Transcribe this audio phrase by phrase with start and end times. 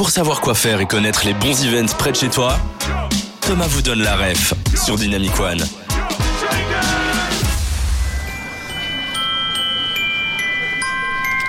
[0.00, 2.58] Pour savoir quoi faire et connaître les bons events près de chez toi,
[3.42, 5.62] Thomas vous donne la ref sur Dynamic One.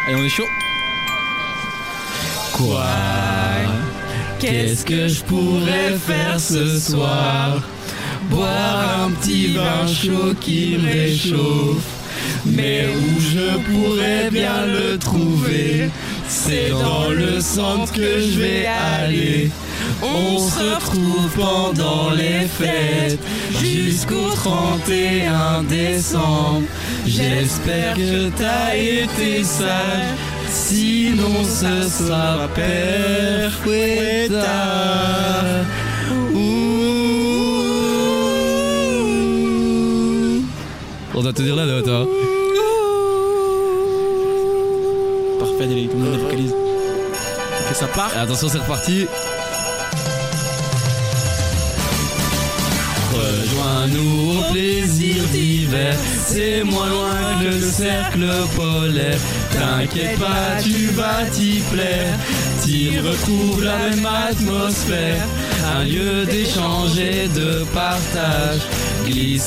[0.06, 0.44] Allez, on est chaud.
[2.52, 2.84] Quoi?
[4.42, 7.62] Qu'est-ce que je pourrais faire ce soir?
[8.30, 12.01] Boire un petit vin chaud qui réchauffe.
[12.46, 15.90] Mais où je pourrais bien le trouver
[16.28, 19.52] C'est dans le centre que je vais aller.
[20.02, 23.20] On se retrouve pendant les fêtes
[23.62, 26.64] jusqu'au 31 décembre.
[27.06, 30.16] J'espère que t'as été sage.
[30.50, 33.52] Sinon ce sera père
[41.14, 42.06] On doit te dire la note, hein.
[45.40, 46.52] Parfait, allez, tout le monde vocalise.
[46.52, 48.12] Ok, ça part.
[48.18, 49.08] Attention, c'est reparti.
[53.14, 55.96] Rejoins-nous au plaisir d'hiver,
[56.26, 57.10] c'est moins loin
[57.42, 59.20] que le cercle polaire.
[59.52, 62.18] T'inquiète pas, tu vas t'y plaire,
[62.62, 65.26] t'y retrouves la même atmosphère.
[65.76, 68.62] Un lieu d'échange et de partage,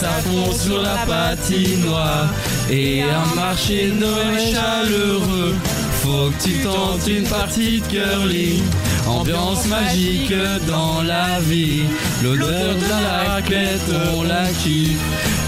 [0.02, 2.28] à fond sur la patinoire.
[2.70, 5.54] Et un marché de Noël chaleureux,
[6.02, 8.62] faut que tu tentes une partie de curling.
[9.06, 10.32] Ambiance magique
[10.66, 11.84] dans la vie,
[12.22, 14.98] l'odeur de la raclette, on la kiffe.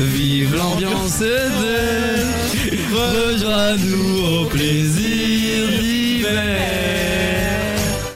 [0.00, 2.46] Vive l'ambiance de
[2.92, 6.65] Rejoins-nous au plaisir d'hiver.